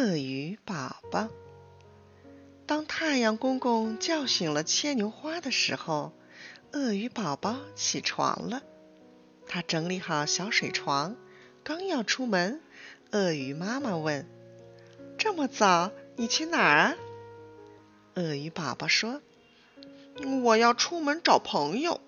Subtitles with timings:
[0.00, 1.28] 鳄鱼宝宝。
[2.66, 6.14] 当太阳公公叫醒了牵牛花的时候，
[6.72, 8.62] 鳄鱼宝宝起床了。
[9.46, 11.16] 他整理好小水床，
[11.62, 12.62] 刚要出门，
[13.10, 14.26] 鳄鱼妈妈问
[15.18, 16.96] ：“这么早，你去哪儿啊？”
[18.16, 19.20] 鳄鱼宝宝说
[20.44, 22.00] ：“我要出门找朋友。”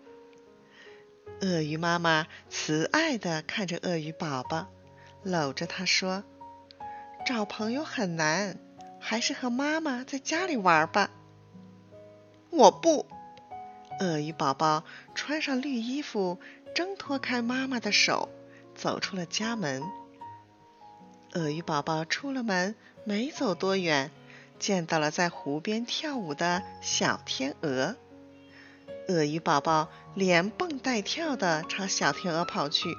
[1.42, 4.72] 鳄鱼妈妈慈爱地看着鳄鱼宝宝，
[5.22, 6.24] 搂着他说
[7.24, 8.56] ：“找朋友很难，
[9.00, 11.10] 还是和妈妈在家里玩吧。”
[12.50, 13.06] 我不。
[14.00, 16.38] 鳄鱼宝宝穿上绿衣服，
[16.74, 18.28] 挣脱开妈妈的手，
[18.74, 19.82] 走出了家门。
[21.34, 22.74] 鳄鱼宝宝出了门，
[23.04, 24.10] 没走多远，
[24.58, 27.96] 见到了在湖边跳舞的小天鹅。
[29.08, 32.94] 鳄鱼宝宝连蹦带跳的朝小天鹅跑去，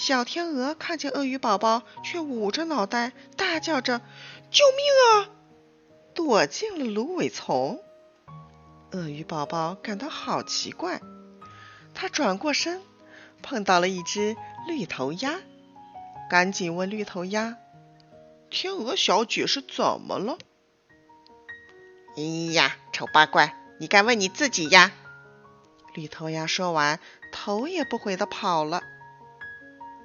[0.00, 4.00] 小天鹅看见鳄鱼宝宝，却捂着脑袋大叫着
[4.50, 5.28] ：“救命啊！”
[6.16, 7.84] 躲进了芦苇丛。
[8.92, 11.02] 鳄鱼宝宝感到好奇怪，
[11.92, 12.80] 他转过身，
[13.42, 15.38] 碰到了一只绿头鸭，
[16.30, 17.58] 赶紧问绿头鸭
[18.48, 20.38] ：“天鹅小姐是怎么了
[22.16, 22.22] ？”“哎
[22.54, 24.92] 呀，丑八怪！”你该问你自己呀！
[25.92, 26.98] 绿头鸭说完，
[27.30, 28.82] 头也不回的跑了。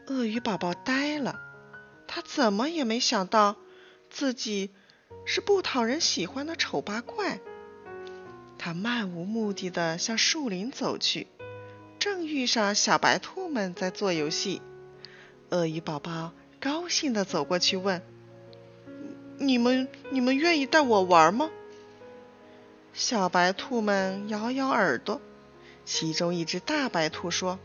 [0.07, 1.39] 鳄鱼宝宝呆了，
[2.07, 3.55] 他怎么也没想到
[4.09, 4.69] 自己
[5.25, 7.39] 是不讨人喜欢的丑八怪。
[8.59, 11.27] 他漫无目的的向树林走去，
[11.97, 14.61] 正遇上小白兔们在做游戏。
[15.49, 18.01] 鳄鱼宝宝高兴的走过去问
[19.37, 21.49] ：“你们，你们愿意带我玩吗？”
[22.93, 25.19] 小白兔们摇摇耳朵，
[25.83, 27.59] 其中一只大白兔说：“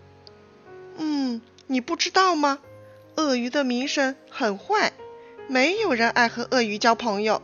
[0.99, 1.30] 嗯，
[1.71, 2.59] 你不知道吗？
[3.15, 4.93] 鳄鱼的名声很坏，
[5.49, 7.41] 没有人爱和鳄鱼交朋友。”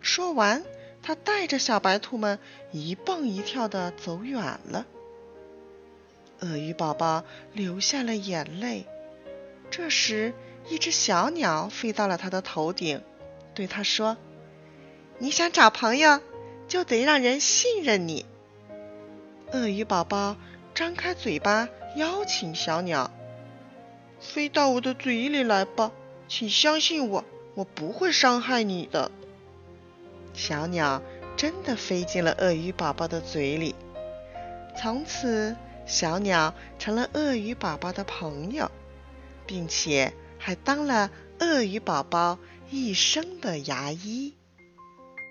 [0.00, 0.64] 说完，
[1.02, 2.38] 他带着小白兔们
[2.72, 4.86] 一蹦一跳的走远了。
[6.40, 7.22] 鳄鱼宝宝
[7.52, 8.86] 流下了眼泪。
[9.70, 10.32] 这时，
[10.70, 13.02] 一只小鸟飞到了他的头顶，
[13.54, 14.16] 对他说
[15.20, 16.18] ：“你想找朋友？”
[16.66, 18.24] 就得让人信任你。
[19.52, 20.34] 鳄鱼宝宝
[20.74, 23.10] 张开嘴巴邀请小鸟
[24.24, 25.92] ：“飞到我的嘴里来吧，
[26.26, 27.24] 请相信我，
[27.54, 29.12] 我不会伤害你的。”
[30.32, 31.00] 小鸟
[31.36, 33.74] 真的飞进了鳄鱼宝宝的嘴里。
[34.76, 35.54] 从此，
[35.86, 38.70] 小鸟成了鳄鱼宝宝的朋友，
[39.46, 42.38] 并且还当了鳄鱼宝宝
[42.70, 44.34] 一生的牙医。